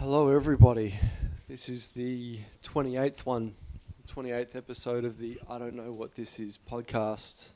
Hello, 0.00 0.30
everybody. 0.30 0.94
This 1.46 1.68
is 1.68 1.88
the 1.88 2.38
28th 2.62 3.26
one, 3.26 3.54
28th 4.08 4.56
episode 4.56 5.04
of 5.04 5.18
the 5.18 5.38
I 5.46 5.58
Don't 5.58 5.74
Know 5.74 5.92
What 5.92 6.14
This 6.14 6.40
Is 6.40 6.58
podcast. 6.58 7.50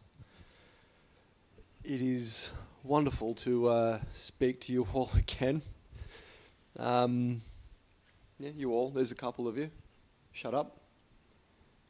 It 1.82 2.02
is 2.02 2.52
wonderful 2.82 3.32
to 3.36 3.68
uh, 3.68 3.98
speak 4.12 4.60
to 4.60 4.74
you 4.74 4.86
all 4.92 5.08
again. 5.16 5.62
Um, 6.78 7.40
yeah, 8.38 8.50
you 8.54 8.72
all. 8.72 8.90
There's 8.90 9.10
a 9.10 9.14
couple 9.14 9.48
of 9.48 9.56
you. 9.56 9.70
Shut 10.32 10.52
up. 10.52 10.76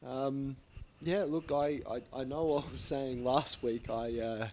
Um, 0.07 0.55
yeah, 1.03 1.25
look, 1.27 1.51
I, 1.51 1.81
I, 1.91 2.21
I 2.21 2.23
know 2.23 2.59
I 2.59 2.71
was 2.71 2.81
saying 2.81 3.25
last 3.25 3.61
week 3.65 3.91
I 3.91 4.21
uh, 4.21 4.49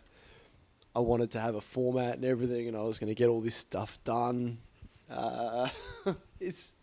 I 0.96 1.00
wanted 1.00 1.30
to 1.34 1.40
have 1.40 1.54
a 1.54 1.62
format 1.62 2.16
and 2.16 2.26
everything, 2.26 2.68
and 2.68 2.76
I 2.76 2.82
was 2.82 2.98
going 2.98 3.10
to 3.10 3.16
get 3.16 3.28
all 3.28 3.40
this 3.40 3.56
stuff 3.56 4.00
done. 4.04 4.58
Uh, 5.12 5.68
it's 6.40 6.74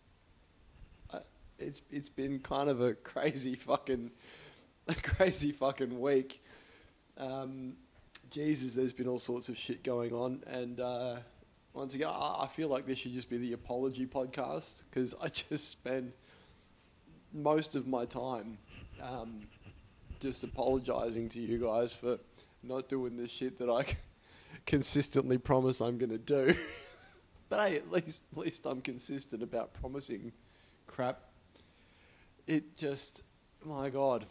uh, 1.11 1.19
it's 1.57 1.81
it's 1.91 2.09
been 2.09 2.39
kind 2.39 2.69
of 2.69 2.81
a 2.81 2.93
crazy 2.93 3.55
fucking 3.55 4.11
a 4.87 4.95
crazy 5.03 5.51
fucking 5.51 5.99
week. 5.99 6.43
Um, 7.17 7.73
Jesus, 8.29 8.73
there's 8.73 8.93
been 8.93 9.07
all 9.07 9.19
sorts 9.19 9.49
of 9.49 9.57
shit 9.57 9.83
going 9.83 10.13
on, 10.13 10.43
and 10.45 10.79
uh, 10.79 11.15
once 11.73 11.95
again, 11.95 12.09
I 12.09 12.43
I 12.43 12.47
feel 12.47 12.67
like 12.67 12.85
this 12.85 12.99
should 12.99 13.13
just 13.13 13.29
be 13.29 13.37
the 13.37 13.53
apology 13.53 14.05
podcast 14.05 14.83
because 14.85 15.15
I 15.21 15.27
just 15.29 15.69
spend 15.69 16.13
most 17.33 17.75
of 17.75 17.87
my 17.87 18.05
time 18.05 18.57
um, 19.01 19.41
just 20.19 20.43
apologizing 20.43 21.29
to 21.29 21.39
you 21.39 21.57
guys 21.57 21.93
for 21.93 22.19
not 22.61 22.89
doing 22.89 23.17
the 23.17 23.27
shit 23.27 23.57
that 23.57 23.69
I 23.69 23.85
consistently 24.65 25.37
promise 25.37 25.81
I'm 25.81 25.97
going 25.97 26.11
to 26.11 26.17
do. 26.17 26.55
But 27.49 27.67
hey, 27.67 27.75
at 27.77 27.91
least 27.91 28.23
at 28.31 28.37
least 28.37 28.65
I'm 28.65 28.81
consistent 28.81 29.43
about 29.43 29.73
promising 29.73 30.31
crap. 30.87 31.21
It 32.47 32.75
just, 32.75 33.23
my 33.63 33.89
God, 33.89 34.25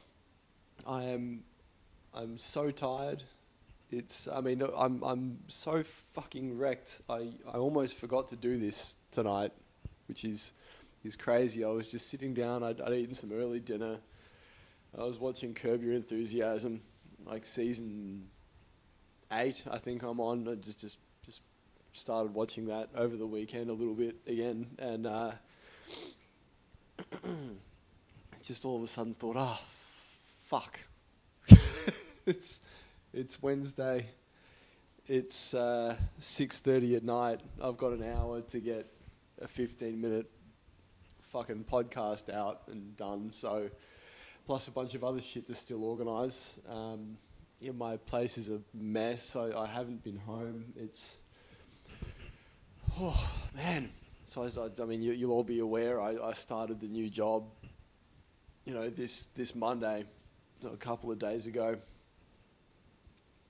I 0.86 1.04
am, 1.04 1.44
I'm 2.14 2.36
so 2.38 2.70
tired. 2.70 3.22
It's, 3.90 4.28
I 4.28 4.40
mean, 4.40 4.62
I'm 4.76 5.02
I'm 5.02 5.38
so 5.48 5.82
fucking 6.14 6.58
wrecked. 6.58 7.00
I 7.08 7.32
I 7.46 7.56
almost 7.56 7.94
forgot 7.94 8.28
to 8.28 8.36
do 8.36 8.58
this 8.58 8.96
tonight, 9.10 9.52
which 10.08 10.24
is 10.24 10.52
is 11.04 11.16
crazy. 11.16 11.64
I 11.64 11.68
was 11.68 11.90
just 11.90 12.10
sitting 12.10 12.34
down. 12.34 12.62
I'd, 12.62 12.80
I'd 12.80 12.92
eaten 12.92 13.14
some 13.14 13.32
early 13.32 13.60
dinner. 13.60 13.98
I 14.98 15.04
was 15.04 15.18
watching 15.18 15.54
Curb 15.54 15.82
Your 15.82 15.94
Enthusiasm, 15.94 16.80
like 17.24 17.46
season 17.46 18.28
eight, 19.32 19.64
I 19.70 19.78
think 19.78 20.02
I'm 20.02 20.20
on. 20.20 20.48
I 20.48 20.54
just 20.54 20.80
just 20.80 20.80
just 20.80 20.98
started 21.98 22.34
watching 22.34 22.66
that 22.66 22.88
over 22.94 23.16
the 23.16 23.26
weekend 23.26 23.70
a 23.70 23.72
little 23.72 23.94
bit 23.94 24.16
again, 24.26 24.66
and 24.78 25.06
uh, 25.06 25.32
just 28.42 28.64
all 28.64 28.76
of 28.76 28.82
a 28.82 28.86
sudden 28.86 29.14
thought, 29.14 29.36
oh, 29.36 29.58
fuck, 30.44 30.80
it's 32.26 32.60
it's 33.12 33.42
Wednesday. 33.42 34.06
It's 35.06 35.54
uh, 35.54 35.96
six 36.18 36.58
thirty 36.58 36.94
at 36.96 37.02
night. 37.02 37.40
I've 37.62 37.76
got 37.76 37.92
an 37.92 38.02
hour 38.02 38.40
to 38.42 38.60
get 38.60 38.86
a 39.40 39.48
fifteen 39.48 40.00
minute 40.00 40.30
fucking 41.32 41.64
podcast 41.70 42.32
out 42.32 42.62
and 42.68 42.96
done. 42.96 43.30
So, 43.30 43.70
plus 44.46 44.68
a 44.68 44.72
bunch 44.72 44.94
of 44.94 45.04
other 45.04 45.20
shit 45.20 45.46
to 45.46 45.54
still 45.54 45.84
organise. 45.84 46.60
Um, 46.68 47.16
yeah, 47.60 47.72
my 47.72 47.96
place 47.96 48.38
is 48.38 48.50
a 48.50 48.60
mess. 48.72 49.34
I, 49.34 49.50
I 49.50 49.66
haven't 49.66 50.04
been 50.04 50.18
home. 50.18 50.72
It's 50.76 51.18
oh 53.00 53.30
man. 53.54 53.90
So 54.26 54.42
I, 54.42 54.82
I 54.82 54.84
mean, 54.84 55.00
you, 55.00 55.28
will 55.28 55.36
all 55.36 55.44
be 55.44 55.60
aware. 55.60 56.00
I, 56.00 56.16
I 56.22 56.32
started 56.34 56.80
the 56.80 56.86
new 56.86 57.08
job. 57.08 57.44
You 58.64 58.74
know, 58.74 58.90
this 58.90 59.22
this 59.34 59.54
Monday, 59.54 60.04
a 60.64 60.76
couple 60.76 61.10
of 61.10 61.18
days 61.18 61.46
ago. 61.46 61.78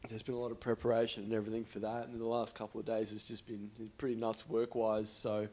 There's 0.09 0.22
been 0.22 0.37
a 0.37 0.39
lot 0.39 0.53
of 0.53 0.61
preparation 0.61 1.25
and 1.25 1.33
everything 1.33 1.65
for 1.65 1.81
that, 1.81 2.06
and 2.06 2.21
the 2.21 2.25
last 2.25 2.56
couple 2.56 2.78
of 2.78 2.87
days 2.87 3.11
has 3.11 3.25
just 3.25 3.47
been 3.49 3.69
pretty 3.99 4.15
nuts 4.15 4.49
work 4.49 4.77
wise. 4.77 5.11
So 5.11 5.49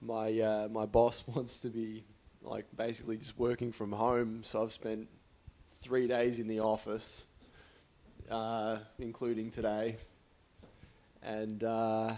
my 0.00 0.38
uh, 0.38 0.68
my 0.70 0.84
boss 0.84 1.24
wants 1.34 1.58
to 1.60 1.68
be 1.68 2.04
like 2.42 2.66
basically 2.76 3.16
just 3.16 3.38
working 3.38 3.72
from 3.72 3.92
home. 3.92 4.40
So 4.44 4.62
I've 4.62 4.72
spent 4.72 5.08
three 5.80 6.06
days 6.06 6.38
in 6.38 6.48
the 6.48 6.60
office 6.60 7.26
uh, 8.30 8.78
including 8.98 9.50
today. 9.50 9.96
And 11.22 11.62
uh, 11.62 12.14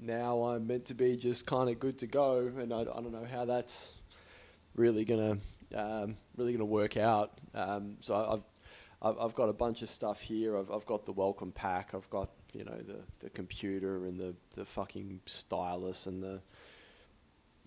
now 0.00 0.42
I'm 0.44 0.66
meant 0.66 0.86
to 0.86 0.94
be 0.94 1.16
just 1.16 1.46
kind 1.46 1.68
of 1.68 1.78
good 1.78 1.98
to 1.98 2.06
go, 2.06 2.50
and 2.58 2.72
I, 2.72 2.80
I, 2.80 2.84
don't 2.84 3.12
know 3.12 3.26
how 3.30 3.44
that's 3.44 3.92
really 4.74 5.04
gonna 5.04 5.38
um, 5.74 6.16
really 6.36 6.52
gonna 6.52 6.64
work 6.64 6.96
out. 6.96 7.38
Um, 7.54 7.96
so 8.00 8.14
I've, 8.14 8.44
I've, 9.00 9.20
I've 9.20 9.34
got 9.34 9.48
a 9.48 9.52
bunch 9.52 9.82
of 9.82 9.88
stuff 9.88 10.20
here. 10.20 10.56
I've 10.56 10.70
I've 10.70 10.86
got 10.86 11.06
the 11.06 11.12
welcome 11.12 11.52
pack. 11.52 11.94
I've 11.94 12.08
got 12.10 12.30
you 12.52 12.64
know 12.64 12.78
the 12.78 13.00
the 13.20 13.30
computer 13.30 14.06
and 14.06 14.18
the 14.18 14.34
the 14.54 14.64
fucking 14.64 15.20
stylus 15.26 16.06
and 16.06 16.22
the 16.22 16.40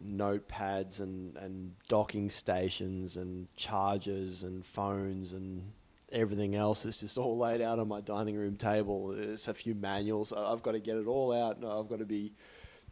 notepads 0.04 1.00
and 1.00 1.36
and 1.38 1.74
docking 1.88 2.30
stations 2.30 3.18
and 3.18 3.48
chargers 3.56 4.44
and 4.44 4.66
phones 4.66 5.34
and 5.34 5.72
everything 6.12 6.56
else 6.56 6.86
is 6.86 7.00
just 7.00 7.18
all 7.18 7.38
laid 7.38 7.62
out 7.62 7.80
on 7.80 7.88
my 7.88 8.02
dining 8.02 8.36
room 8.36 8.56
table. 8.56 9.08
There's 9.08 9.48
a 9.48 9.54
few 9.54 9.76
manuals. 9.76 10.34
I've 10.34 10.62
got 10.62 10.74
to 10.74 10.80
get 10.80 10.98
it 10.98 11.08
all 11.08 11.34
out. 11.34 11.58
I've 11.58 11.90
got 11.90 12.00
to 12.00 12.06
be. 12.06 12.34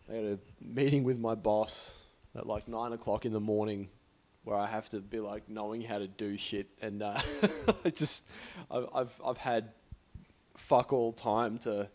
I 0.09 0.16
a 0.16 0.38
meeting 0.59 1.03
with 1.03 1.19
my 1.19 1.35
boss 1.35 2.00
at 2.35 2.47
like 2.47 2.68
nine 2.68 2.94
o'clock 2.94 3.25
in 3.25 3.34
the 3.34 3.40
morning, 3.40 3.90
where 4.44 4.58
I 4.58 4.66
have 4.66 4.90
to 4.90 5.00
be 5.00 5.19
like 5.19 5.47
knowing 5.50 5.81
how 5.81 6.00
to 6.00 6.08
do 6.08 6.38
shit, 6.38 6.68
and 6.81 7.03
uh, 7.03 7.19
I 7.85 7.90
just 7.91 8.28
I've, 8.72 8.88
I've 8.94 9.22
I've 9.24 9.38
had 9.38 9.72
fuck 10.58 10.91
all 10.91 11.13
time 11.13 11.59
to 11.59 11.90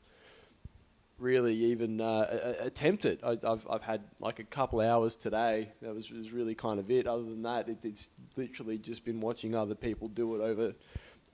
really 1.18 1.54
even 1.54 2.00
uh, 2.00 2.54
attempt 2.60 3.04
it. 3.04 3.20
I, 3.22 3.38
have 3.42 3.66
I've 3.68 3.82
had 3.82 4.02
like 4.20 4.38
a 4.38 4.44
couple 4.44 4.80
hours 4.80 5.16
today. 5.16 5.70
That 5.82 5.94
was, 5.94 6.10
was 6.10 6.30
really 6.32 6.54
kind 6.54 6.78
of 6.78 6.90
it. 6.90 7.06
Other 7.06 7.22
than 7.22 7.42
that, 7.42 7.68
it, 7.68 7.78
it's 7.84 8.08
literally 8.36 8.78
just 8.78 9.04
been 9.04 9.20
watching 9.20 9.54
other 9.54 9.74
people 9.74 10.08
do 10.08 10.34
it 10.36 10.40
over 10.40 10.74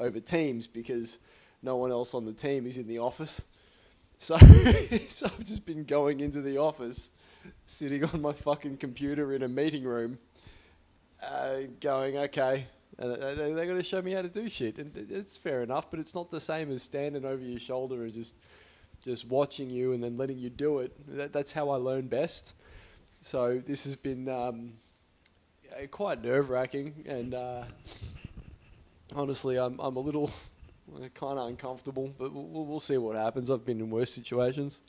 over 0.01 0.19
Teams 0.19 0.67
because 0.67 1.19
no 1.63 1.77
one 1.77 1.91
else 1.91 2.15
on 2.15 2.25
the 2.25 2.33
team 2.33 2.67
is 2.67 2.79
in 2.79 2.89
the 2.89 2.99
office. 2.99 3.45
So, 4.23 4.37
so 5.09 5.25
I've 5.25 5.47
just 5.47 5.65
been 5.65 5.85
going 5.85 6.21
into 6.21 6.43
the 6.43 6.59
office, 6.59 7.09
sitting 7.65 8.05
on 8.05 8.21
my 8.21 8.35
fucking 8.35 8.77
computer 8.77 9.33
in 9.33 9.43
a 9.43 9.49
meeting 9.49 9.83
room, 9.83 10.19
uh, 11.27 11.61
going, 11.81 12.19
okay, 12.19 12.67
and 12.99 13.15
they're 13.15 13.65
going 13.65 13.79
to 13.79 13.83
show 13.83 14.03
me 14.03 14.13
how 14.13 14.21
to 14.21 14.29
do 14.29 14.47
shit. 14.51 14.77
And 14.77 14.95
it's 15.11 15.39
fair 15.39 15.63
enough, 15.63 15.91
but 15.91 16.01
it's 16.01 16.15
not 16.15 16.31
the 16.31 16.39
same 16.39 16.71
as 16.71 16.83
standing 16.83 17.25
over 17.25 17.43
your 17.43 17.59
shoulder 17.59 18.03
and 18.03 18.13
just 18.13 18.35
just 19.03 19.27
watching 19.27 19.71
you 19.71 19.95
and 19.95 20.05
then 20.05 20.19
letting 20.19 20.37
you 20.37 20.51
do 20.51 20.81
it. 20.81 20.93
That, 21.17 21.33
that's 21.33 21.53
how 21.53 21.71
I 21.71 21.77
learn 21.77 22.07
best. 22.07 22.53
So 23.23 23.63
this 23.67 23.85
has 23.85 23.97
been 23.97 24.29
um, 24.29 24.75
quite 25.91 26.23
nerve 26.23 26.51
wracking 26.51 27.07
and. 27.07 27.33
Uh, 27.33 27.65
honestly, 29.15 29.59
I'm 29.59 29.79
I'm 29.81 29.97
a 29.97 30.01
little 30.01 30.31
kind 31.15 31.39
of 31.39 31.49
uncomfortable, 31.49 32.15
but 32.19 32.33
we'll, 32.33 32.67
we'll 32.67 32.81
see 32.81 32.99
what 32.99 33.17
happens. 33.17 33.51
I've 33.51 33.65
been 33.65 33.81
in 33.81 33.91
worse 33.91 34.13
situations. 34.13 34.81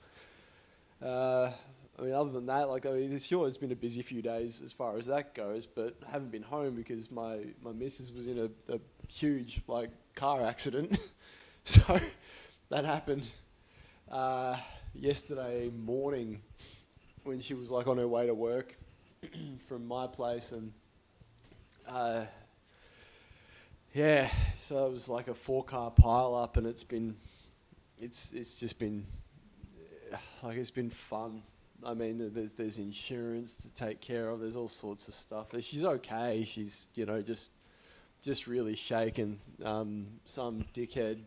Uh, 1.02 1.52
I 1.98 2.04
mean, 2.04 2.14
other 2.14 2.32
than 2.32 2.46
that, 2.48 2.70
like 2.70 2.86
I 2.86 2.92
mean, 2.92 3.18
sure, 3.20 3.48
it's 3.48 3.58
been 3.58 3.72
a 3.72 3.76
busy 3.76 4.02
few 4.02 4.22
days 4.22 4.62
as 4.64 4.74
far 4.74 4.98
as 4.98 5.06
that 5.08 5.36
goes, 5.36 5.66
but 5.66 5.96
I 6.08 6.12
haven't 6.12 6.32
been 6.32 6.44
home 6.44 6.76
because 6.76 7.12
my 7.12 7.40
my 7.62 7.72
missus 7.72 8.12
was 8.12 8.28
in 8.28 8.40
a, 8.40 8.74
a 8.74 8.80
huge 9.08 9.62
like 9.68 9.90
car 10.16 10.46
accident, 10.46 10.98
so 11.64 12.00
that 12.70 12.86
happened 12.86 13.30
uh, 14.12 14.56
yesterday 14.94 15.70
morning 15.70 16.42
when 17.24 17.40
she 17.40 17.54
was 17.54 17.70
like 17.70 17.88
on 17.88 17.98
her 17.98 18.08
way 18.08 18.26
to 18.26 18.34
work 18.34 18.78
from 19.68 19.88
my 19.88 20.08
place 20.08 20.52
and. 20.52 20.74
Uh, 21.88 22.24
yeah, 23.94 24.30
so 24.60 24.86
it 24.86 24.92
was 24.92 25.10
like 25.10 25.28
a 25.28 25.34
four 25.34 25.64
car 25.64 25.92
pile 25.92 26.36
up, 26.36 26.58
and 26.58 26.66
it's 26.66 26.84
been, 26.84 27.16
it's 28.00 28.32
it's 28.32 28.60
just 28.60 28.80
been, 28.80 29.06
like 30.44 30.58
it's 30.58 30.72
been 30.72 30.90
fun. 30.90 31.44
I 31.86 31.94
mean, 31.94 32.32
there's 32.34 32.54
there's 32.54 32.80
insurance 32.80 33.58
to 33.58 33.74
take 33.74 34.00
care 34.00 34.30
of. 34.30 34.40
There's 34.40 34.56
all 34.56 34.68
sorts 34.68 35.08
of 35.08 35.14
stuff. 35.14 35.48
She's 35.62 35.84
okay. 35.84 36.46
She's 36.46 36.88
you 36.94 37.06
know 37.06 37.22
just 37.22 37.52
just 38.24 38.48
really 38.48 38.76
shaken. 38.76 39.40
Um, 39.64 40.08
some 40.26 40.66
dickhead 40.74 41.20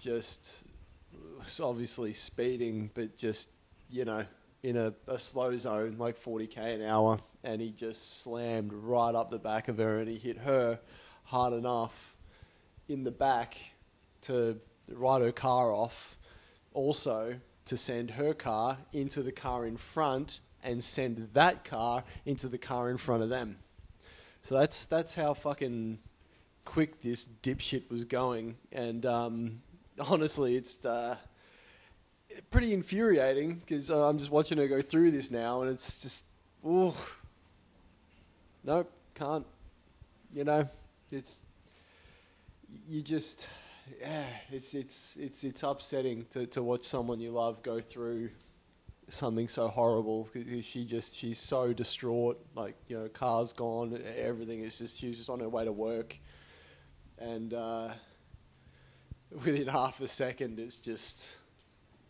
just 0.00 0.64
obviously 1.62 2.12
speeding, 2.12 2.90
but 2.94 3.16
just 3.16 3.50
you 3.90 4.04
know 4.04 4.24
in 4.62 4.76
a, 4.76 4.92
a 5.06 5.18
slow 5.18 5.56
zone 5.56 5.96
like 5.98 6.18
40k 6.18 6.76
an 6.76 6.82
hour, 6.82 7.18
and 7.44 7.60
he 7.60 7.72
just 7.72 8.22
slammed 8.22 8.72
right 8.72 9.14
up 9.14 9.28
the 9.28 9.38
back 9.38 9.68
of 9.68 9.76
her, 9.78 9.98
and 9.98 10.08
he 10.08 10.16
hit 10.16 10.38
her 10.38 10.78
hard 11.28 11.52
enough 11.52 12.16
in 12.88 13.04
the 13.04 13.10
back 13.10 13.56
to 14.22 14.58
write 14.90 15.20
her 15.20 15.32
car 15.32 15.70
off, 15.70 16.16
also 16.72 17.36
to 17.66 17.76
send 17.76 18.12
her 18.12 18.32
car 18.32 18.78
into 18.92 19.22
the 19.22 19.32
car 19.32 19.66
in 19.66 19.76
front 19.76 20.40
and 20.62 20.82
send 20.82 21.28
that 21.34 21.64
car 21.64 22.02
into 22.24 22.48
the 22.48 22.56
car 22.56 22.90
in 22.90 22.96
front 22.96 23.22
of 23.22 23.28
them. 23.28 23.58
So 24.40 24.58
that's 24.58 24.86
that's 24.86 25.14
how 25.14 25.34
fucking 25.34 25.98
quick 26.64 27.02
this 27.02 27.28
dipshit 27.42 27.90
was 27.90 28.04
going, 28.04 28.56
and 28.72 29.04
um, 29.04 29.60
honestly, 30.08 30.56
it's 30.56 30.86
uh, 30.86 31.16
pretty 32.50 32.72
infuriating 32.72 33.56
because 33.56 33.90
uh, 33.90 34.08
I'm 34.08 34.16
just 34.16 34.30
watching 34.30 34.56
her 34.56 34.66
go 34.66 34.80
through 34.80 35.10
this 35.10 35.30
now, 35.30 35.60
and 35.60 35.70
it's 35.70 36.00
just, 36.02 36.24
ooh, 36.66 36.94
nope, 38.64 38.90
can't. 39.14 39.44
You 40.32 40.44
know, 40.44 40.68
it's 41.12 41.42
you 42.86 43.02
just, 43.02 43.48
yeah, 44.00 44.24
it's 44.50 44.74
it's 44.74 45.16
it's 45.16 45.44
it's 45.44 45.62
upsetting 45.62 46.26
to 46.30 46.46
to 46.46 46.62
watch 46.62 46.84
someone 46.84 47.20
you 47.20 47.30
love 47.30 47.62
go 47.62 47.80
through 47.80 48.30
something 49.08 49.48
so 49.48 49.68
horrible 49.68 50.28
because 50.32 50.64
she 50.64 50.84
just 50.84 51.16
she's 51.16 51.38
so 51.38 51.72
distraught 51.72 52.38
like 52.54 52.76
you 52.88 52.98
know 52.98 53.08
car's 53.08 53.54
gone 53.54 53.98
everything 54.16 54.60
is 54.60 54.78
just 54.78 55.00
she's 55.00 55.16
just 55.16 55.30
on 55.30 55.40
her 55.40 55.48
way 55.48 55.64
to 55.64 55.72
work. 55.72 56.18
And 57.18 57.52
uh, 57.54 57.88
within 59.30 59.66
half 59.66 60.00
a 60.00 60.08
second 60.08 60.58
it's 60.58 60.78
just 60.78 61.36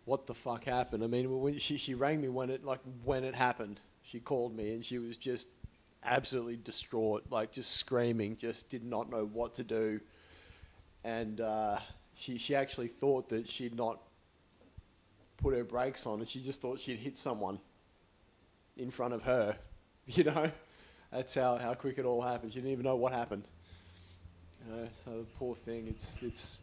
what 0.04 0.26
the 0.26 0.34
fuck 0.34 0.64
happened? 0.64 1.04
I 1.04 1.06
mean 1.06 1.58
she, 1.58 1.76
she 1.76 1.94
rang 1.94 2.20
me 2.20 2.28
when 2.28 2.50
it 2.50 2.64
like 2.64 2.80
when 3.04 3.24
it 3.24 3.34
happened. 3.34 3.80
She 4.02 4.20
called 4.20 4.56
me 4.56 4.72
and 4.72 4.84
she 4.84 4.98
was 4.98 5.16
just 5.16 5.48
absolutely 6.04 6.56
distraught 6.56 7.24
like 7.30 7.52
just 7.52 7.76
screaming 7.76 8.36
just 8.36 8.70
did 8.70 8.84
not 8.84 9.10
know 9.10 9.24
what 9.24 9.54
to 9.54 9.64
do 9.64 10.00
and 11.04 11.40
uh, 11.40 11.78
she, 12.14 12.36
she 12.38 12.54
actually 12.54 12.88
thought 12.88 13.28
that 13.28 13.46
she'd 13.46 13.76
not 13.76 14.00
put 15.36 15.54
her 15.54 15.64
brakes 15.64 16.06
on 16.06 16.18
and 16.18 16.28
she 16.28 16.40
just 16.40 16.60
thought 16.60 16.78
she'd 16.80 16.98
hit 16.98 17.16
someone 17.16 17.58
in 18.76 18.90
front 18.90 19.14
of 19.14 19.22
her. 19.22 19.56
You 20.10 20.24
know, 20.24 20.50
that's 21.12 21.34
how, 21.34 21.58
how 21.58 21.74
quick 21.74 21.98
it 21.98 22.06
all 22.06 22.22
happened. 22.22 22.54
She 22.54 22.60
didn't 22.60 22.72
even 22.72 22.84
know 22.84 22.96
what 22.96 23.12
happened. 23.12 23.44
You 24.64 24.74
know, 24.74 24.88
so 24.94 25.10
the 25.10 25.26
poor 25.38 25.54
thing, 25.54 25.86
it's 25.86 26.22
it's 26.22 26.62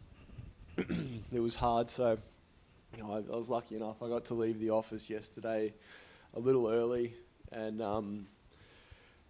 it 0.76 1.38
was 1.38 1.54
hard. 1.54 1.88
So, 1.88 2.18
you 2.96 3.04
know, 3.04 3.12
I, 3.12 3.18
I, 3.18 3.36
was 3.36 3.48
lucky 3.48 3.76
enough. 3.76 4.02
I 4.02 4.08
got 4.08 4.24
to 4.24 4.34
leave 4.34 4.58
the 4.58 4.70
office 4.70 5.08
yesterday 5.08 5.72
a 6.34 6.40
little 6.40 6.68
early 6.68 7.14
and 7.52 7.80
um, 7.80 8.26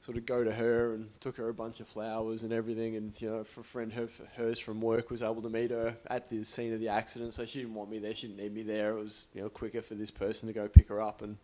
sort 0.06 0.16
of 0.16 0.24
go 0.24 0.44
to 0.44 0.52
her 0.52 0.94
and 0.94 1.08
took 1.18 1.36
her 1.36 1.48
a 1.48 1.54
bunch 1.54 1.80
of 1.80 1.88
flowers 1.88 2.44
and 2.44 2.52
everything. 2.52 2.94
And 2.94 3.20
you 3.20 3.28
know, 3.28 3.42
for 3.42 3.62
a 3.62 3.64
friend 3.64 3.92
her, 3.92 4.08
hers 4.36 4.56
from 4.56 4.80
work 4.80 5.10
was 5.10 5.20
able 5.20 5.42
to 5.42 5.48
meet 5.48 5.72
her 5.72 5.96
at 6.06 6.30
the 6.30 6.44
scene 6.44 6.72
of 6.72 6.78
the 6.78 6.88
accident, 6.88 7.34
so 7.34 7.44
she 7.44 7.58
didn't 7.58 7.74
want 7.74 7.90
me 7.90 7.98
there. 7.98 8.14
She 8.14 8.28
didn't 8.28 8.40
need 8.40 8.54
me 8.54 8.62
there. 8.62 8.96
It 8.96 9.02
was 9.02 9.26
you 9.34 9.42
know 9.42 9.48
quicker 9.48 9.82
for 9.82 9.96
this 9.96 10.12
person 10.12 10.46
to 10.46 10.52
go 10.52 10.68
pick 10.68 10.88
her 10.90 11.02
up. 11.02 11.22
And 11.22 11.36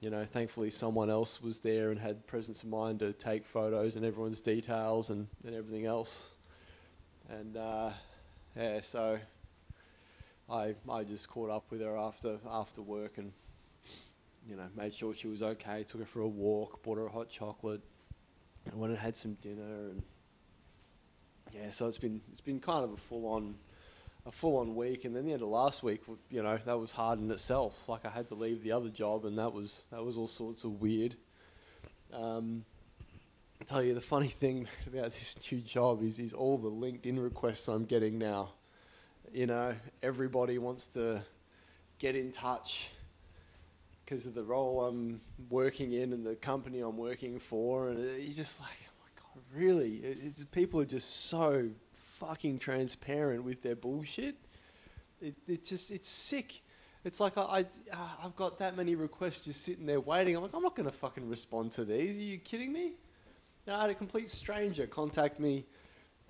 you 0.00 0.10
know, 0.10 0.24
thankfully 0.24 0.70
someone 0.70 1.10
else 1.10 1.42
was 1.42 1.58
there 1.58 1.90
and 1.90 1.98
had 1.98 2.24
presence 2.28 2.62
of 2.62 2.68
mind 2.68 3.00
to 3.00 3.12
take 3.12 3.44
photos 3.44 3.96
and 3.96 4.04
everyone's 4.04 4.40
details 4.40 5.10
and, 5.10 5.26
and 5.44 5.54
everything 5.54 5.84
else. 5.84 6.34
And 7.28 7.56
uh, 7.56 7.90
yeah, 8.56 8.80
so 8.80 9.18
I 10.48 10.76
I 10.88 11.02
just 11.02 11.28
caught 11.28 11.50
up 11.50 11.64
with 11.70 11.80
her 11.80 11.96
after 11.96 12.38
after 12.48 12.80
work 12.80 13.18
and 13.18 13.32
you 14.48 14.56
know, 14.56 14.66
made 14.76 14.92
sure 14.92 15.14
she 15.14 15.28
was 15.28 15.42
okay, 15.42 15.84
took 15.84 16.00
her 16.00 16.06
for 16.06 16.20
a 16.20 16.28
walk, 16.28 16.82
bought 16.82 16.98
her 16.98 17.06
a 17.06 17.10
hot 17.10 17.28
chocolate, 17.28 17.80
and 18.66 18.74
went 18.74 18.92
and 18.92 19.00
had 19.00 19.16
some 19.16 19.34
dinner, 19.34 19.90
and 19.90 20.02
yeah, 21.52 21.70
so 21.70 21.88
it's 21.88 21.98
been 21.98 22.20
it's 22.32 22.40
been 22.40 22.60
kind 22.60 22.84
of 22.84 22.92
a 22.92 22.96
full 22.96 23.26
on 23.26 23.54
a 24.26 24.32
full 24.32 24.58
on 24.58 24.74
week, 24.74 25.04
and 25.04 25.14
then 25.14 25.26
the 25.26 25.32
end 25.32 25.42
of 25.42 25.48
last 25.48 25.82
week, 25.82 26.02
you 26.30 26.42
know, 26.42 26.58
that 26.64 26.78
was 26.78 26.92
hard 26.92 27.18
in 27.18 27.30
itself. 27.30 27.88
Like 27.88 28.04
I 28.04 28.10
had 28.10 28.28
to 28.28 28.34
leave 28.34 28.62
the 28.62 28.72
other 28.72 28.88
job, 28.88 29.24
and 29.24 29.38
that 29.38 29.52
was 29.52 29.84
that 29.90 30.04
was 30.04 30.16
all 30.16 30.28
sorts 30.28 30.64
of 30.64 30.80
weird. 30.80 31.16
Um, 32.12 32.64
I 33.60 33.64
tell 33.64 33.82
you 33.82 33.94
the 33.94 34.00
funny 34.00 34.28
thing 34.42 34.68
about 34.86 35.12
this 35.12 35.36
new 35.50 35.60
job 35.60 36.02
is 36.02 36.18
is 36.18 36.32
all 36.32 36.56
the 36.56 36.70
LinkedIn 36.70 37.22
requests 37.22 37.68
I'm 37.68 37.84
getting 37.84 38.18
now. 38.18 38.50
You 39.32 39.46
know, 39.46 39.74
everybody 40.02 40.58
wants 40.58 40.88
to 40.88 41.22
get 41.98 42.16
in 42.16 42.32
touch 42.32 42.90
because 44.12 44.26
of 44.26 44.34
the 44.34 44.42
role 44.42 44.84
I'm 44.84 45.22
working 45.48 45.94
in 45.94 46.12
and 46.12 46.22
the 46.26 46.36
company 46.36 46.80
I'm 46.80 46.98
working 46.98 47.38
for, 47.38 47.88
and 47.88 47.98
you're 47.98 48.34
just 48.34 48.60
like, 48.60 48.76
oh 48.86 48.92
my 49.00 49.08
god, 49.16 49.42
really? 49.54 49.96
It's, 50.04 50.44
people 50.44 50.82
are 50.82 50.84
just 50.84 51.28
so 51.28 51.70
fucking 52.20 52.58
transparent 52.58 53.42
with 53.42 53.62
their 53.62 53.74
bullshit. 53.74 54.34
It, 55.22 55.64
just 55.64 55.90
it's 55.90 56.10
sick. 56.10 56.60
It's 57.04 57.20
like 57.20 57.38
I, 57.38 57.64
I 57.90 57.96
have 58.20 58.36
got 58.36 58.58
that 58.58 58.76
many 58.76 58.96
requests 58.96 59.46
just 59.46 59.62
sitting 59.62 59.86
there 59.86 60.00
waiting. 60.00 60.36
I'm 60.36 60.42
like, 60.42 60.52
I'm 60.52 60.62
not 60.62 60.76
going 60.76 60.90
to 60.90 60.94
fucking 60.94 61.26
respond 61.26 61.72
to 61.72 61.84
these. 61.86 62.18
Are 62.18 62.20
you 62.20 62.36
kidding 62.36 62.70
me? 62.70 62.92
Now, 63.66 63.78
I 63.78 63.80
had 63.80 63.90
a 63.90 63.94
complete 63.94 64.28
stranger 64.28 64.86
contact 64.86 65.40
me 65.40 65.64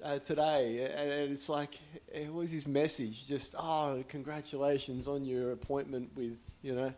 uh, 0.05 0.21
today, 0.21 0.85
and, 0.85 1.11
and, 1.11 1.33
it's 1.33 1.49
like 1.49 1.81
it 2.07 2.33
was 2.33 2.53
his 2.53 2.65
message, 2.65 3.27
just 3.27 3.57
oh, 3.59 4.05
congratulations 4.07 5.09
on 5.09 5.25
your 5.25 5.51
appointment 5.51 6.13
with 6.15 6.39
you 6.63 6.77
know 6.77 6.93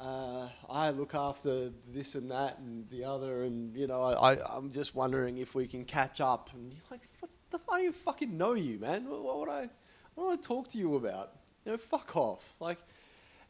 uh, 0.00 0.48
I 0.70 0.90
look 0.90 1.14
after 1.14 1.70
this 1.92 2.14
and 2.14 2.30
that 2.30 2.58
and 2.58 2.88
the 2.88 3.04
other, 3.04 3.42
and 3.44 3.74
you 3.76 3.86
know, 3.86 4.02
I, 4.02 4.56
am 4.56 4.70
just 4.72 4.94
wondering 4.94 5.38
if 5.38 5.54
we 5.54 5.66
can 5.66 5.84
catch 5.84 6.20
up. 6.20 6.50
And 6.54 6.72
you're 6.72 6.82
like, 6.90 7.08
what 7.20 7.30
the 7.50 7.58
fuck? 7.58 7.74
I 7.74 7.82
don't 7.82 7.94
fucking 7.94 8.36
know 8.36 8.54
you, 8.54 8.78
man. 8.78 9.08
What, 9.08 9.22
what 9.22 9.40
would 9.40 9.48
I, 9.48 9.68
what 10.14 10.28
would 10.28 10.38
I 10.38 10.42
talk 10.42 10.68
to 10.68 10.78
you 10.78 10.96
about? 10.96 11.32
You 11.64 11.72
know, 11.72 11.78
fuck 11.78 12.16
off. 12.16 12.54
Like, 12.60 12.78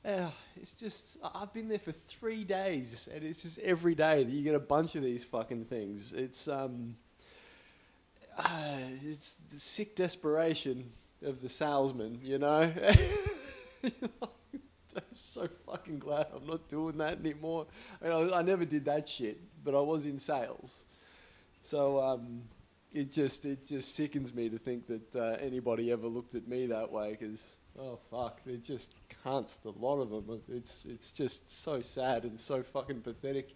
uh, 0.04 0.30
it's 0.56 0.74
just 0.74 1.18
I've 1.34 1.52
been 1.52 1.68
there 1.68 1.78
for 1.78 1.92
three 1.92 2.44
days, 2.44 3.08
and 3.12 3.24
it's 3.24 3.42
just 3.42 3.58
every 3.58 3.94
day 3.94 4.24
that 4.24 4.32
you 4.32 4.42
get 4.42 4.54
a 4.54 4.60
bunch 4.60 4.94
of 4.94 5.02
these 5.02 5.24
fucking 5.24 5.66
things. 5.66 6.12
It's 6.12 6.48
um, 6.48 6.96
uh, 8.38 8.78
it's 9.04 9.34
the 9.50 9.58
sick 9.58 9.96
desperation 9.96 10.92
of 11.22 11.42
the 11.42 11.48
salesman, 11.48 12.20
you 12.22 12.38
know. 12.38 12.72
I'm 14.96 15.02
so 15.14 15.48
fucking 15.66 15.98
glad 15.98 16.26
I'm 16.34 16.46
not 16.46 16.68
doing 16.68 16.98
that 16.98 17.18
anymore. 17.20 17.66
I, 18.02 18.08
mean, 18.08 18.32
I, 18.32 18.38
I 18.38 18.42
never 18.42 18.64
did 18.64 18.84
that 18.86 19.08
shit, 19.08 19.40
but 19.64 19.74
I 19.74 19.80
was 19.80 20.06
in 20.06 20.18
sales. 20.18 20.84
So 21.62 22.00
um, 22.00 22.42
it 22.92 23.12
just 23.12 23.44
it 23.44 23.66
just 23.66 23.94
sickens 23.94 24.34
me 24.34 24.48
to 24.48 24.58
think 24.58 24.86
that 24.86 25.16
uh, 25.16 25.36
anybody 25.40 25.92
ever 25.92 26.06
looked 26.06 26.34
at 26.34 26.48
me 26.48 26.66
that 26.66 26.90
way 26.90 27.16
because 27.18 27.58
oh 27.78 27.98
fuck, 28.10 28.40
they're 28.44 28.56
just 28.56 28.94
cunts. 29.24 29.60
The 29.60 29.72
lot 29.72 30.00
of 30.00 30.10
them. 30.10 30.40
It's 30.48 30.84
it's 30.88 31.12
just 31.12 31.50
so 31.50 31.82
sad 31.82 32.24
and 32.24 32.38
so 32.38 32.62
fucking 32.62 33.02
pathetic 33.02 33.54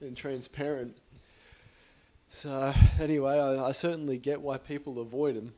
and 0.00 0.16
transparent. 0.16 0.96
So 2.28 2.72
anyway, 3.00 3.38
I, 3.38 3.68
I 3.68 3.72
certainly 3.72 4.18
get 4.18 4.40
why 4.40 4.58
people 4.58 5.00
avoid 5.00 5.34
them 5.34 5.52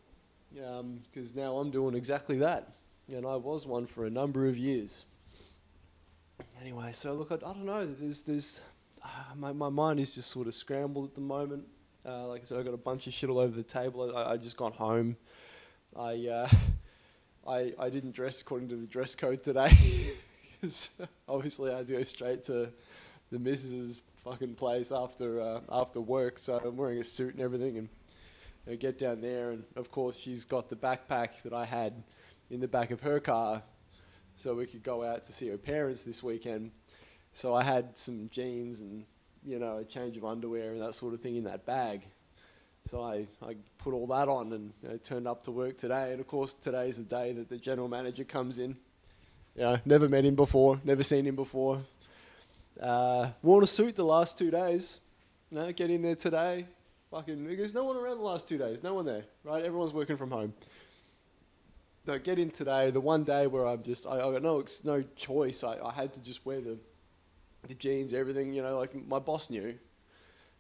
because 0.52 1.30
um, 1.30 1.36
now 1.36 1.56
I'm 1.56 1.70
doing 1.70 1.94
exactly 1.94 2.38
that 2.38 2.72
and 3.12 3.26
I 3.26 3.36
was 3.36 3.66
one 3.66 3.86
for 3.86 4.04
a 4.06 4.10
number 4.10 4.46
of 4.46 4.56
years. 4.56 5.04
Anyway, 6.60 6.90
so 6.92 7.12
look, 7.12 7.30
I, 7.30 7.36
I 7.36 7.38
don't 7.38 7.64
know. 7.64 7.86
There's, 7.86 8.22
there's, 8.22 8.60
uh, 9.04 9.08
my, 9.36 9.52
my 9.52 9.68
mind 9.68 10.00
is 10.00 10.14
just 10.14 10.30
sort 10.30 10.46
of 10.46 10.54
scrambled 10.54 11.08
at 11.08 11.14
the 11.14 11.20
moment. 11.20 11.64
Uh, 12.06 12.26
like 12.26 12.42
I 12.42 12.44
said, 12.44 12.58
I 12.58 12.62
got 12.62 12.74
a 12.74 12.78
bunch 12.78 13.06
of 13.06 13.12
shit 13.12 13.30
all 13.30 13.38
over 13.38 13.54
the 13.54 13.62
table. 13.62 14.16
I, 14.16 14.32
I 14.32 14.36
just 14.36 14.56
got 14.56 14.74
home. 14.74 15.16
I, 15.96 16.28
uh, 16.28 16.48
I, 17.46 17.72
I 17.78 17.90
didn't 17.90 18.12
dress 18.12 18.40
according 18.40 18.68
to 18.70 18.76
the 18.76 18.86
dress 18.86 19.14
code 19.14 19.42
today 19.42 19.72
because 20.60 21.00
obviously 21.28 21.72
I 21.72 21.78
had 21.78 21.88
to 21.88 21.94
go 21.94 22.02
straight 22.04 22.44
to 22.44 22.72
the 23.30 23.38
missus's 23.38 24.02
fucking 24.24 24.54
place 24.54 24.92
after 24.92 25.40
uh, 25.40 25.60
after 25.70 26.00
work. 26.00 26.38
So 26.38 26.60
I'm 26.64 26.76
wearing 26.76 27.00
a 27.00 27.04
suit 27.04 27.34
and 27.34 27.42
everything, 27.42 27.78
and 27.78 27.88
I 28.70 28.76
get 28.76 28.98
down 28.98 29.20
there, 29.20 29.50
and 29.50 29.64
of 29.74 29.90
course 29.90 30.16
she's 30.16 30.44
got 30.44 30.68
the 30.70 30.76
backpack 30.76 31.42
that 31.42 31.52
I 31.52 31.64
had 31.64 32.04
in 32.52 32.60
the 32.60 32.68
back 32.68 32.90
of 32.90 33.00
her 33.00 33.18
car 33.18 33.62
so 34.36 34.54
we 34.54 34.66
could 34.66 34.82
go 34.82 35.02
out 35.02 35.22
to 35.22 35.32
see 35.32 35.48
her 35.48 35.56
parents 35.56 36.04
this 36.04 36.22
weekend. 36.22 36.70
So 37.32 37.54
I 37.54 37.62
had 37.62 37.96
some 37.96 38.28
jeans 38.30 38.80
and 38.80 39.04
you 39.44 39.58
know 39.58 39.78
a 39.78 39.84
change 39.84 40.16
of 40.16 40.24
underwear 40.24 40.72
and 40.72 40.82
that 40.82 40.94
sort 40.94 41.14
of 41.14 41.20
thing 41.20 41.36
in 41.36 41.44
that 41.44 41.64
bag. 41.64 42.02
So 42.84 43.02
I, 43.02 43.26
I 43.42 43.56
put 43.78 43.94
all 43.94 44.06
that 44.08 44.28
on 44.28 44.52
and 44.52 44.72
you 44.82 44.88
know, 44.88 44.96
turned 44.98 45.26
up 45.26 45.44
to 45.44 45.50
work 45.50 45.78
today. 45.78 46.10
And 46.10 46.20
of 46.20 46.26
course, 46.26 46.52
today 46.52 46.88
is 46.88 46.98
the 46.98 47.04
day 47.04 47.32
that 47.32 47.48
the 47.48 47.56
general 47.56 47.88
manager 47.88 48.24
comes 48.24 48.58
in. 48.58 48.76
You 49.54 49.62
know, 49.62 49.78
never 49.84 50.08
met 50.08 50.24
him 50.24 50.34
before, 50.34 50.80
never 50.84 51.02
seen 51.02 51.26
him 51.26 51.36
before. 51.36 51.82
Uh, 52.80 53.28
worn 53.42 53.62
a 53.64 53.66
suit 53.66 53.96
the 53.96 54.04
last 54.04 54.36
two 54.36 54.50
days. 54.50 55.00
Know, 55.50 55.70
get 55.72 55.90
in 55.90 56.02
there 56.02 56.16
today. 56.16 56.66
Fucking, 57.10 57.44
there's 57.44 57.74
no 57.74 57.84
one 57.84 57.96
around 57.96 58.16
the 58.16 58.24
last 58.24 58.48
two 58.48 58.56
days. 58.56 58.82
No 58.82 58.94
one 58.94 59.04
there, 59.04 59.24
right? 59.44 59.62
Everyone's 59.62 59.92
working 59.92 60.16
from 60.16 60.30
home 60.30 60.54
no, 62.06 62.18
get 62.18 62.38
in 62.38 62.50
today. 62.50 62.90
The 62.90 63.00
one 63.00 63.24
day 63.24 63.46
where 63.46 63.66
I'm 63.66 63.82
just, 63.82 64.06
I, 64.06 64.16
I 64.16 64.32
got 64.32 64.42
no 64.42 64.64
no 64.84 65.02
choice. 65.16 65.62
I, 65.62 65.78
I 65.78 65.92
had 65.92 66.12
to 66.14 66.22
just 66.22 66.44
wear 66.44 66.60
the 66.60 66.78
the 67.66 67.74
jeans, 67.74 68.12
everything. 68.12 68.52
You 68.52 68.62
know, 68.62 68.78
like 68.78 68.94
my 69.06 69.18
boss 69.18 69.50
knew 69.50 69.74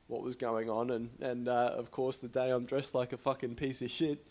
what 0.06 0.22
was 0.22 0.36
going 0.36 0.70
on, 0.70 0.90
and 0.90 1.10
and 1.20 1.48
uh, 1.48 1.74
of 1.76 1.90
course 1.90 2.18
the 2.18 2.28
day 2.28 2.50
I'm 2.50 2.64
dressed 2.64 2.94
like 2.94 3.12
a 3.12 3.16
fucking 3.18 3.56
piece 3.56 3.82
of 3.82 3.90
shit. 3.90 4.26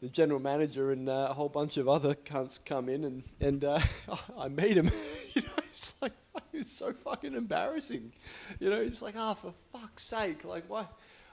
The 0.00 0.08
general 0.08 0.40
manager 0.40 0.90
and 0.90 1.08
uh, 1.08 1.28
a 1.30 1.34
whole 1.34 1.48
bunch 1.48 1.76
of 1.76 1.88
other 1.88 2.14
cunts 2.14 2.64
come 2.64 2.88
in, 2.88 3.04
and 3.04 3.22
and 3.40 3.64
uh, 3.64 3.80
I 4.38 4.48
meet 4.48 4.76
him. 4.76 4.90
you 5.34 5.42
know, 5.42 5.48
it's 5.58 6.00
like 6.00 6.12
it's 6.52 6.70
so 6.70 6.92
fucking 6.92 7.34
embarrassing. 7.34 8.12
You 8.60 8.70
know, 8.70 8.80
it's 8.80 9.02
like, 9.02 9.14
oh, 9.16 9.34
for 9.34 9.54
fuck's 9.72 10.02
sake, 10.02 10.44
like 10.44 10.64
why, 10.68 10.86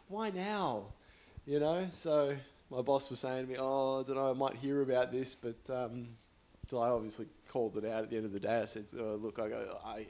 why 0.08 0.30
now? 0.30 0.86
You 1.46 1.60
know, 1.60 1.88
so 1.94 2.36
my 2.70 2.82
boss 2.82 3.10
was 3.10 3.20
saying 3.20 3.46
to 3.46 3.52
me, 3.52 3.58
oh, 3.60 4.02
I 4.02 4.04
don't 4.04 4.16
know, 4.16 4.30
I 4.30 4.34
might 4.34 4.56
hear 4.56 4.82
about 4.82 5.12
this, 5.12 5.36
but 5.36 5.58
um, 5.74 6.08
so 6.68 6.80
I 6.80 6.90
obviously 6.90 7.26
called 7.48 7.78
it 7.78 7.86
out 7.86 8.04
at 8.04 8.10
the 8.10 8.18
end 8.18 8.26
of 8.26 8.32
the 8.32 8.40
day. 8.40 8.62
I 8.62 8.66
said, 8.66 8.86
oh, 8.98 9.20
look, 9.22 9.40
I 9.40 9.50
go, 9.50 9.80
I. 9.84 10.06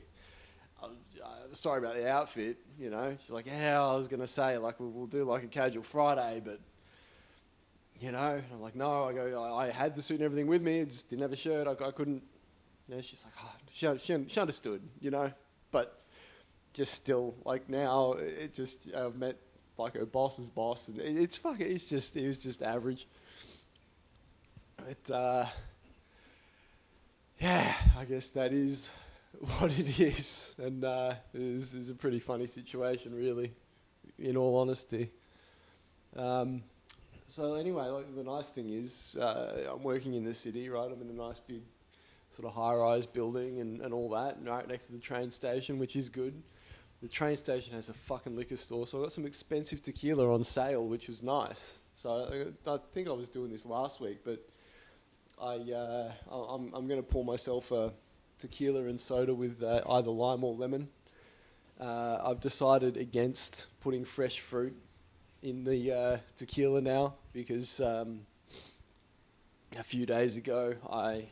I'm 0.81 1.53
sorry 1.53 1.79
about 1.79 1.95
the 1.95 2.09
outfit, 2.09 2.57
you 2.79 2.89
know. 2.89 3.13
She's 3.19 3.31
like, 3.31 3.47
yeah, 3.47 3.83
I 3.83 3.95
was 3.95 4.07
to 4.07 4.27
say, 4.27 4.57
like, 4.57 4.79
we'll, 4.79 4.89
we'll, 4.91 5.07
do 5.07 5.25
like 5.25 5.43
a 5.43 5.47
casual 5.47 5.83
Friday, 5.83 6.41
but, 6.43 6.61
you 7.99 8.13
know, 8.13 8.35
and 8.35 8.43
I'm 8.53 8.61
like, 8.61 8.75
no, 8.75 9.03
I 9.03 9.11
go, 9.13 9.43
I, 9.43 9.65
I, 9.65 9.71
had 9.71 9.93
the 9.93 10.01
suit 10.01 10.19
and 10.19 10.23
everything 10.23 10.47
with 10.47 10.61
me, 10.61 10.85
just 10.85 11.09
didn't 11.09 11.23
have 11.23 11.33
a 11.33 11.35
shirt, 11.35 11.67
I, 11.67 11.71
I 11.85 11.91
couldn't, 11.91 12.23
you 12.87 12.95
know, 12.95 13.01
she's 13.01 13.25
like, 13.25 13.33
oh, 13.43 13.51
she, 13.73 13.97
she, 13.97 14.25
she 14.29 14.39
understood, 14.39 14.81
you 15.01 15.11
know, 15.11 15.29
but 15.71 16.01
just 16.73 16.93
still, 16.93 17.35
like, 17.43 17.67
now, 17.67 18.13
it 18.13 18.53
just, 18.53 18.87
I've 18.95 19.17
met, 19.17 19.35
like, 19.79 19.95
her 19.95 20.05
boss's 20.05 20.49
boss, 20.49 20.87
and 20.87 20.99
it, 20.99 21.17
it's 21.17 21.37
fucking, 21.37 21.71
it's 21.71 21.85
just, 21.85 22.15
it 22.17 22.27
was 22.27 22.37
just 22.37 22.61
average. 22.61 23.07
But, 24.77 25.13
uh, 25.13 25.45
yeah, 27.39 27.73
I 27.97 28.05
guess 28.05 28.29
that 28.29 28.53
is 28.53 28.91
what 29.57 29.71
it 29.77 29.99
is, 29.99 30.55
and 30.57 30.83
uh, 30.83 31.13
it 31.33 31.41
is, 31.41 31.73
is 31.73 31.89
a 31.89 31.95
pretty 31.95 32.19
funny 32.19 32.47
situation, 32.47 33.15
really, 33.15 33.53
in 34.17 34.37
all 34.37 34.57
honesty. 34.57 35.09
Um, 36.15 36.63
so 37.27 37.53
anyway, 37.53 37.85
like 37.85 38.15
the 38.15 38.23
nice 38.23 38.49
thing 38.49 38.69
is, 38.69 39.15
uh, 39.19 39.71
I'm 39.71 39.83
working 39.83 40.15
in 40.15 40.23
the 40.23 40.33
city, 40.33 40.67
right? 40.67 40.91
I'm 40.91 41.01
in 41.01 41.09
a 41.09 41.13
nice 41.27 41.39
big 41.39 41.61
sort 42.31 42.47
of 42.47 42.53
high-rise 42.53 43.05
building 43.05 43.59
and, 43.59 43.81
and 43.81 43.93
all 43.93 44.09
that, 44.09 44.37
right 44.43 44.67
next 44.67 44.87
to 44.87 44.93
the 44.93 44.99
train 44.99 45.31
station, 45.31 45.77
which 45.77 45.95
is 45.95 46.09
good. 46.09 46.33
The 47.01 47.07
train 47.07 47.37
station 47.37 47.73
has 47.75 47.89
a 47.89 47.93
fucking 47.93 48.35
liquor 48.35 48.57
store, 48.57 48.85
so 48.85 48.99
I 48.99 49.01
got 49.03 49.11
some 49.11 49.25
expensive 49.25 49.81
tequila 49.81 50.33
on 50.33 50.43
sale, 50.43 50.85
which 50.85 51.07
was 51.07 51.23
nice. 51.23 51.79
So 51.95 52.53
I, 52.67 52.71
I 52.71 52.77
think 52.93 53.07
I 53.07 53.13
was 53.13 53.29
doing 53.29 53.51
this 53.51 53.65
last 53.65 54.01
week, 54.01 54.19
but 54.25 54.45
I 55.41 55.55
uh, 55.71 56.11
I'm, 56.29 56.73
I'm 56.73 56.87
going 56.87 57.01
to 57.01 57.07
pour 57.07 57.23
myself 57.23 57.71
a 57.71 57.93
tequila 58.37 58.85
and 58.85 58.99
soda 58.99 59.33
with 59.33 59.63
uh, 59.63 59.81
either 59.89 60.11
lime 60.11 60.43
or 60.43 60.53
lemon. 60.53 60.89
Uh, 61.79 62.19
I've 62.23 62.41
decided 62.41 62.97
against 62.97 63.67
putting 63.79 64.03
fresh 64.03 64.39
fruit 64.39 64.75
in 65.41 65.63
the 65.63 65.93
uh, 65.93 66.17
tequila 66.37 66.81
now 66.81 67.13
because 67.31 67.79
um, 67.79 68.21
a 69.77 69.83
few 69.83 70.05
days 70.05 70.35
ago 70.35 70.75
I 70.91 71.27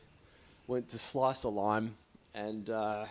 went 0.68 0.88
to 0.90 0.98
slice 0.98 1.44
a 1.44 1.50
lime 1.50 1.96
and 2.34 2.70
uh, 2.70 3.06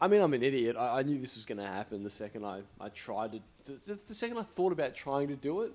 I 0.00 0.08
mean 0.08 0.20
I'm 0.20 0.32
an 0.32 0.42
idiot. 0.42 0.76
I, 0.78 0.98
I 0.98 1.02
knew 1.02 1.18
this 1.18 1.36
was 1.36 1.46
going 1.46 1.58
to 1.58 1.66
happen 1.66 2.02
the 2.04 2.10
second 2.10 2.44
I, 2.44 2.60
I 2.80 2.88
tried 2.90 3.32
to. 3.32 3.40
The, 3.64 3.98
the 4.06 4.14
second 4.14 4.38
I 4.38 4.42
thought 4.42 4.72
about 4.72 4.94
trying 4.94 5.28
to 5.28 5.36
do 5.36 5.62
it, 5.62 5.72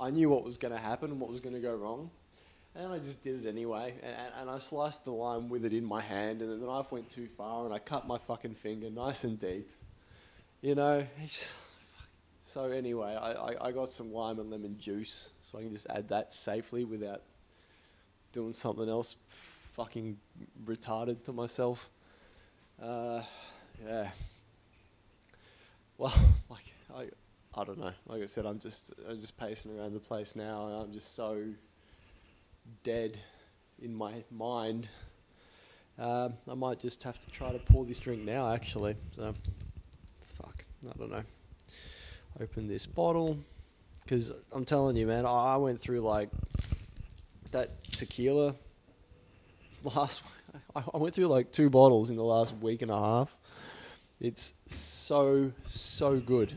I 0.00 0.10
knew 0.10 0.30
what 0.30 0.44
was 0.44 0.56
going 0.56 0.72
to 0.72 0.80
happen 0.80 1.10
and 1.10 1.20
what 1.20 1.30
was 1.30 1.40
going 1.40 1.54
to 1.54 1.60
go 1.60 1.74
wrong. 1.74 2.10
And 2.74 2.92
I 2.92 2.98
just 2.98 3.24
did 3.24 3.44
it 3.44 3.48
anyway. 3.48 3.94
And, 4.02 4.16
and, 4.40 4.50
I 4.50 4.58
sliced 4.58 5.04
the 5.04 5.10
lime 5.10 5.48
with 5.48 5.64
it 5.64 5.72
in 5.72 5.84
my 5.84 6.00
hand, 6.00 6.42
and 6.42 6.62
the 6.62 6.66
knife 6.66 6.92
went 6.92 7.08
too 7.08 7.26
far, 7.26 7.64
and 7.64 7.74
I 7.74 7.78
cut 7.80 8.06
my 8.06 8.18
fucking 8.18 8.54
finger 8.54 8.88
nice 8.88 9.24
and 9.24 9.38
deep. 9.38 9.68
You 10.60 10.76
know? 10.76 11.04
so, 12.44 12.64
anyway, 12.66 13.16
I, 13.20 13.32
I, 13.32 13.68
I 13.68 13.72
got 13.72 13.90
some 13.90 14.12
lime 14.12 14.38
and 14.38 14.50
lemon 14.50 14.78
juice, 14.78 15.30
so 15.42 15.58
I 15.58 15.62
can 15.62 15.72
just 15.72 15.88
add 15.90 16.08
that 16.10 16.32
safely 16.32 16.84
without 16.84 17.22
doing 18.30 18.52
something 18.52 18.88
else 18.88 19.16
fucking 19.26 20.16
retarded 20.64 21.24
to 21.24 21.32
myself. 21.32 21.90
Uh, 22.80 23.22
yeah. 23.86 24.10
Well, 25.96 26.14
like, 26.50 26.74
I, 26.94 27.08
I 27.60 27.64
don't 27.64 27.78
know. 27.78 27.92
Like 28.06 28.22
I 28.22 28.26
said, 28.26 28.46
I'm 28.46 28.58
just, 28.58 28.92
I'm 29.08 29.18
just 29.18 29.36
pacing 29.38 29.78
around 29.78 29.94
the 29.94 30.00
place 30.00 30.36
now, 30.36 30.66
and 30.66 30.76
I'm 30.76 30.92
just 30.92 31.14
so 31.14 31.44
dead 32.84 33.18
in 33.82 33.94
my 33.94 34.24
mind. 34.30 34.88
Um, 35.98 36.34
I 36.48 36.54
might 36.54 36.78
just 36.78 37.02
have 37.02 37.18
to 37.20 37.30
try 37.30 37.50
to 37.50 37.58
pour 37.58 37.84
this 37.84 37.98
drink 37.98 38.24
now, 38.24 38.52
actually. 38.52 38.96
So, 39.12 39.32
fuck, 40.22 40.64
I 40.88 40.96
don't 40.96 41.10
know. 41.10 41.24
Open 42.40 42.68
this 42.68 42.86
bottle 42.86 43.36
because 44.04 44.32
I'm 44.52 44.64
telling 44.64 44.96
you, 44.96 45.06
man, 45.06 45.26
I 45.26 45.56
went 45.56 45.80
through 45.80 46.00
like 46.00 46.30
that 47.50 47.68
tequila 47.84 48.54
last. 49.84 50.22
I 50.76 50.96
went 50.96 51.14
through 51.14 51.26
like 51.26 51.52
two 51.52 51.68
bottles 51.68 52.10
in 52.10 52.16
the 52.16 52.24
last 52.24 52.54
week 52.56 52.82
and 52.82 52.90
a 52.90 52.98
half. 52.98 53.36
It's 54.20 54.54
so 54.66 55.52
so 55.66 56.18
good, 56.18 56.54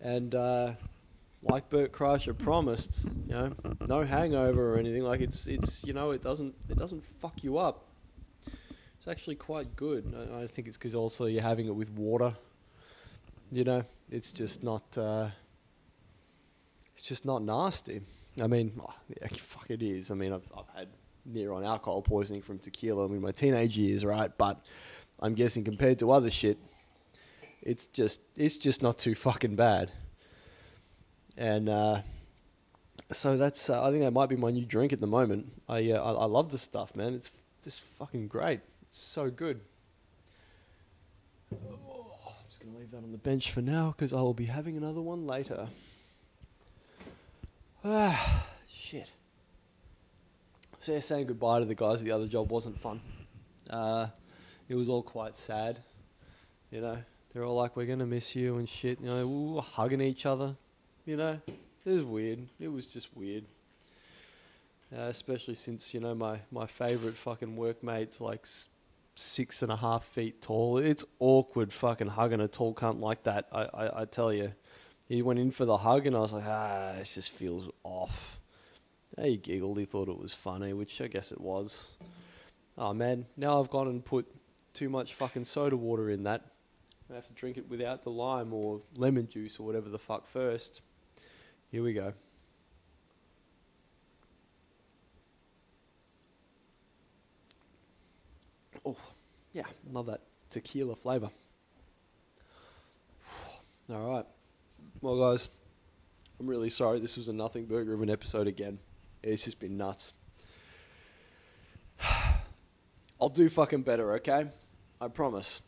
and 0.00 0.34
uh, 0.34 0.72
like 1.42 1.68
Bert 1.70 1.92
Kreischer 1.92 2.36
promised, 2.36 3.04
you 3.04 3.34
know, 3.34 3.52
no 3.86 4.02
hangover 4.02 4.74
or 4.74 4.78
anything. 4.78 5.04
Like 5.04 5.20
it's 5.20 5.46
it's 5.46 5.84
you 5.84 5.92
know 5.92 6.10
it 6.10 6.22
doesn't 6.22 6.54
it 6.68 6.76
doesn't 6.76 7.04
fuck 7.20 7.44
you 7.44 7.58
up. 7.58 7.84
It's 8.98 9.08
actually 9.08 9.36
quite 9.36 9.76
good. 9.76 10.12
I, 10.34 10.48
think 10.48 10.66
it's 10.66 10.76
because 10.76 10.96
also 10.96 11.26
you're 11.26 11.42
having 11.42 11.68
it 11.68 11.74
with 11.74 11.90
water. 11.90 12.34
You 13.52 13.62
know, 13.62 13.84
it's 14.10 14.32
just 14.32 14.64
not 14.64 14.98
uh, 14.98 15.28
it's 16.96 17.04
just 17.04 17.24
not 17.24 17.42
nasty. 17.42 18.00
I 18.42 18.48
mean, 18.48 18.72
oh, 18.80 18.92
yeah, 19.08 19.28
fuck 19.32 19.66
it 19.70 19.82
is. 19.82 20.10
I 20.10 20.14
mean, 20.14 20.32
I've 20.32 20.48
I've 20.56 20.76
had 20.76 20.88
near 21.24 21.52
on 21.52 21.64
alcohol 21.64 22.02
poisoning 22.02 22.42
from 22.42 22.58
tequila 22.58 23.04
in 23.06 23.20
my 23.20 23.30
teenage 23.32 23.76
years, 23.78 24.04
right? 24.04 24.36
But 24.36 24.64
I'm 25.20 25.34
guessing 25.34 25.64
compared 25.64 25.98
to 26.00 26.10
other 26.10 26.30
shit, 26.30 26.58
it's 27.62 27.86
just 27.86 28.20
it's 28.36 28.56
just 28.56 28.82
not 28.82 28.98
too 28.98 29.14
fucking 29.14 29.56
bad 29.56 29.90
and 31.36 31.68
uh, 31.68 32.00
so 33.12 33.36
that's 33.36 33.68
uh, 33.68 33.84
I 33.84 33.90
think 33.90 34.02
that 34.02 34.12
might 34.12 34.28
be 34.28 34.36
my 34.36 34.50
new 34.50 34.64
drink 34.64 34.92
at 34.92 35.00
the 35.00 35.06
moment. 35.06 35.52
I, 35.68 35.90
uh, 35.90 36.02
I, 36.02 36.22
I 36.22 36.24
love 36.24 36.50
this 36.50 36.62
stuff, 36.62 36.96
man. 36.96 37.14
It's 37.14 37.30
just 37.62 37.82
fucking 37.82 38.28
great. 38.28 38.60
It's 38.82 38.98
so 38.98 39.30
good. 39.30 39.60
Oh, 41.52 42.06
I'm 42.26 42.32
just 42.48 42.64
gonna 42.64 42.76
leave 42.78 42.90
that 42.90 42.98
on 42.98 43.12
the 43.12 43.18
bench 43.18 43.50
for 43.50 43.60
now 43.60 43.94
because 43.96 44.12
I 44.12 44.20
will 44.20 44.34
be 44.34 44.46
having 44.46 44.76
another 44.76 45.00
one 45.00 45.26
later. 45.26 45.68
Ah, 47.84 48.46
shit. 48.68 49.12
So 50.80 50.92
yeah, 50.92 51.00
saying 51.00 51.26
goodbye 51.26 51.60
to 51.60 51.64
the 51.64 51.74
guys 51.74 52.00
at 52.00 52.04
the 52.04 52.12
other 52.12 52.26
job 52.26 52.50
wasn't 52.50 52.78
fun. 52.80 53.00
Uh, 53.68 54.08
it 54.68 54.74
was 54.74 54.88
all 54.88 55.02
quite 55.02 55.36
sad. 55.36 55.80
You 56.70 56.80
know, 56.80 56.98
they're 57.32 57.44
all 57.44 57.56
like, 57.56 57.76
"We're 57.76 57.86
gonna 57.86 58.06
miss 58.06 58.34
you" 58.34 58.56
and 58.56 58.68
shit. 58.68 59.00
You 59.00 59.08
know, 59.08 59.26
we 59.26 59.54
were 59.54 59.62
hugging 59.62 60.00
each 60.00 60.26
other. 60.26 60.56
You 61.04 61.16
know, 61.16 61.40
it 61.84 61.90
was 61.90 62.04
weird. 62.04 62.40
It 62.58 62.68
was 62.68 62.86
just 62.86 63.16
weird. 63.16 63.44
Uh, 64.96 65.02
especially 65.02 65.54
since 65.54 65.92
you 65.94 66.00
know 66.00 66.14
my 66.14 66.40
my 66.50 66.66
favorite 66.66 67.16
fucking 67.16 67.56
workmate's 67.56 68.20
like 68.20 68.40
s- 68.44 68.68
six 69.14 69.62
and 69.62 69.72
a 69.72 69.76
half 69.76 70.04
feet 70.04 70.40
tall. 70.40 70.78
It's 70.78 71.04
awkward 71.18 71.72
fucking 71.72 72.08
hugging 72.08 72.40
a 72.40 72.48
tall 72.48 72.74
cunt 72.74 73.00
like 73.00 73.24
that. 73.24 73.48
I, 73.52 73.62
I, 73.62 74.02
I 74.02 74.04
tell 74.04 74.32
you. 74.32 74.52
He 75.08 75.22
went 75.22 75.38
in 75.38 75.52
for 75.52 75.64
the 75.64 75.76
hug 75.76 76.04
and 76.08 76.16
I 76.16 76.18
was 76.18 76.32
like, 76.32 76.42
ah, 76.44 76.94
this 76.98 77.14
just 77.14 77.30
feels 77.30 77.70
off. 77.84 78.40
He 79.16 79.36
giggled. 79.36 79.78
He 79.78 79.84
thought 79.84 80.08
it 80.08 80.18
was 80.18 80.34
funny, 80.34 80.72
which 80.72 81.00
I 81.00 81.06
guess 81.06 81.30
it 81.30 81.40
was. 81.40 81.86
Oh 82.76 82.92
man, 82.92 83.26
now 83.36 83.60
I've 83.60 83.70
gone 83.70 83.86
and 83.86 84.04
put 84.04 84.26
too 84.76 84.88
much 84.90 85.14
fucking 85.14 85.46
soda 85.46 85.74
water 85.74 86.10
in 86.10 86.24
that. 86.24 86.42
I 87.10 87.14
have 87.14 87.26
to 87.28 87.32
drink 87.32 87.56
it 87.56 87.66
without 87.70 88.02
the 88.02 88.10
lime 88.10 88.52
or 88.52 88.82
lemon 88.94 89.26
juice 89.26 89.58
or 89.58 89.64
whatever 89.64 89.88
the 89.88 89.98
fuck 89.98 90.26
first. 90.26 90.82
Here 91.70 91.82
we 91.82 91.94
go. 91.94 92.12
Oh, 98.84 98.96
yeah, 99.54 99.64
love 99.90 100.06
that 100.06 100.20
tequila 100.50 100.94
flavour. 100.94 101.30
All 103.90 104.10
right. 104.14 104.26
Well, 105.00 105.18
guys, 105.18 105.48
I'm 106.38 106.46
really 106.46 106.68
sorry 106.68 107.00
this 107.00 107.16
was 107.16 107.28
a 107.28 107.32
nothing 107.32 107.64
burger 107.64 107.94
of 107.94 108.02
an 108.02 108.10
episode 108.10 108.46
again. 108.46 108.78
It's 109.22 109.44
just 109.44 109.58
been 109.58 109.78
nuts. 109.78 110.12
I'll 113.18 113.30
do 113.30 113.48
fucking 113.48 113.82
better, 113.82 114.12
okay? 114.16 114.48
I 115.00 115.08
promise. 115.08 115.62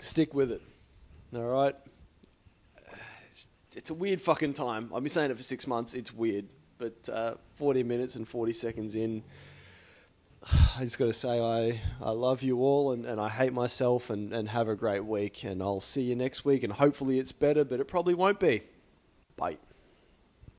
Stick 0.00 0.34
with 0.34 0.52
it. 0.52 0.62
All 1.34 1.42
right? 1.42 1.74
it's 3.76 3.90
a 3.90 3.94
weird 3.94 4.22
fucking 4.22 4.54
time. 4.54 4.90
I've 4.94 5.02
been 5.02 5.10
saying 5.10 5.30
it 5.30 5.36
for 5.36 5.42
six 5.42 5.66
months. 5.66 5.92
It's 5.92 6.12
weird, 6.12 6.46
but 6.78 7.08
uh, 7.12 7.34
40 7.56 7.82
minutes 7.82 8.16
and 8.16 8.26
40 8.26 8.54
seconds 8.54 8.96
in, 8.96 9.22
I 10.78 10.80
just 10.80 10.98
got 10.98 11.06
to 11.06 11.12
say 11.12 11.38
I, 11.38 11.78
I 12.02 12.10
love 12.10 12.42
you 12.42 12.60
all 12.60 12.92
and, 12.92 13.04
and 13.04 13.20
I 13.20 13.28
hate 13.28 13.52
myself 13.52 14.08
and, 14.08 14.32
and 14.32 14.48
have 14.48 14.68
a 14.68 14.74
great 14.74 15.04
week. 15.04 15.44
And 15.44 15.62
I'll 15.62 15.80
see 15.80 16.02
you 16.02 16.16
next 16.16 16.44
week. 16.44 16.64
And 16.64 16.72
hopefully 16.72 17.18
it's 17.18 17.32
better, 17.32 17.64
but 17.64 17.78
it 17.78 17.84
probably 17.84 18.14
won't 18.14 18.40
be. 18.40 18.62
Bye. 19.36 19.58